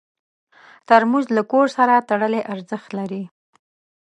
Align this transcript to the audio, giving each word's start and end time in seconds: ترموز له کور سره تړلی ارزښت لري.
ترموز 0.87 1.25
له 1.37 1.41
کور 1.51 1.67
سره 1.77 2.05
تړلی 2.09 2.41
ارزښت 2.53 2.89
لري. 2.99 3.23